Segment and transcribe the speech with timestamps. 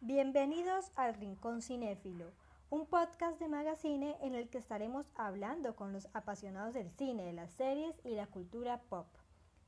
[0.00, 2.32] Bienvenidos al Rincón Cinéfilo,
[2.68, 7.52] un podcast de magazine en el que estaremos hablando con los apasionados del cine, las
[7.52, 9.06] series y la cultura pop.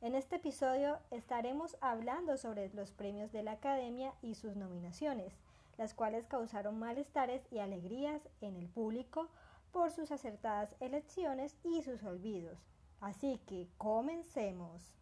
[0.03, 5.33] En este episodio estaremos hablando sobre los premios de la Academia y sus nominaciones,
[5.79, 9.29] las cuales causaron malestares y alegrías en el público
[9.73, 12.59] por sus acertadas elecciones y sus olvidos.
[13.01, 14.95] Así que comencemos.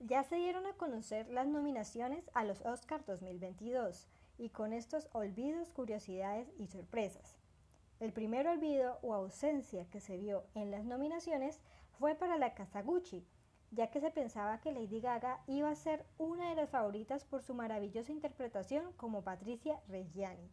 [0.00, 5.72] Ya se dieron a conocer las nominaciones a los Oscars 2022 y con estos olvidos,
[5.72, 7.36] curiosidades y sorpresas.
[8.00, 11.60] El primer olvido o ausencia que se vio en las nominaciones
[11.98, 13.26] fue para la casa Gucci,
[13.72, 17.42] ya que se pensaba que Lady Gaga iba a ser una de las favoritas por
[17.42, 20.48] su maravillosa interpretación como Patricia Reggiani,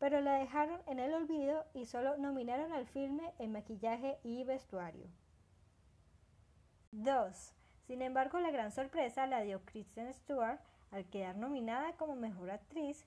[0.00, 5.06] pero la dejaron en el olvido y solo nominaron al filme en maquillaje y vestuario.
[6.90, 7.54] 2.
[7.86, 10.58] Sin embargo, la gran sorpresa la dio Kristen Stewart
[10.90, 13.04] al quedar nominada como mejor actriz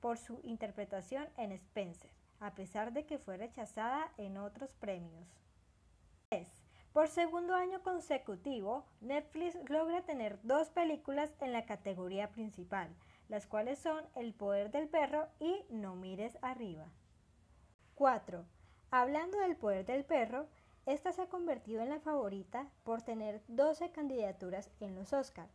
[0.00, 5.28] por su interpretación en Spencer, a pesar de que fue rechazada en otros premios.
[6.92, 6.94] 3.
[6.94, 12.88] Por segundo año consecutivo, Netflix logra tener dos películas en la categoría principal,
[13.28, 16.86] las cuales son El poder del perro y No mires arriba.
[17.94, 18.44] 4.
[18.90, 20.46] Hablando del poder del perro,
[20.84, 25.48] esta se ha convertido en la favorita por tener 12 candidaturas en los Oscar.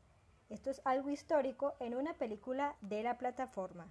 [0.49, 3.87] Esto es algo histórico en una película de la plataforma.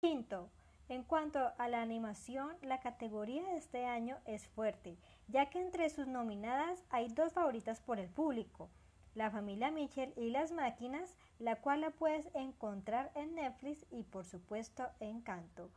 [0.00, 0.50] Quinto,
[0.90, 5.88] en cuanto a la animación, la categoría de este año es fuerte, ya que entre
[5.88, 8.68] sus nominadas hay dos favoritas por el público,
[9.14, 14.24] La familia Mitchell y Las máquinas, la cual la puedes encontrar en Netflix y por
[14.24, 15.70] supuesto en Canto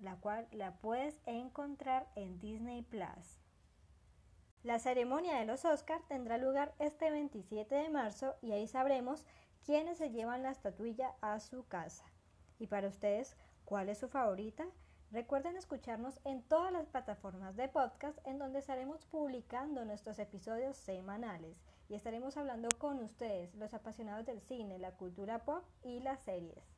[0.00, 3.40] la cual la puedes encontrar en Disney Plus.
[4.62, 9.24] La ceremonia de los Oscars tendrá lugar este 27 de marzo y ahí sabremos
[9.64, 12.04] quiénes se llevan la estatuilla a su casa.
[12.58, 14.64] Y para ustedes, ¿cuál es su favorita?
[15.10, 21.56] Recuerden escucharnos en todas las plataformas de podcast en donde estaremos publicando nuestros episodios semanales
[21.88, 26.75] y estaremos hablando con ustedes, los apasionados del cine, la cultura pop y las series.